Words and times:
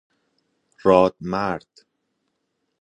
راد 0.83 1.15
مرد 1.21 1.69